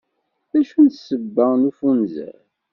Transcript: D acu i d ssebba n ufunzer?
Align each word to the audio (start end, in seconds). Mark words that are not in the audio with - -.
D 0.51 0.53
acu 0.59 0.75
i 0.83 0.87
d 0.93 0.93
ssebba 0.95 1.47
n 1.59 1.67
ufunzer? 1.69 2.39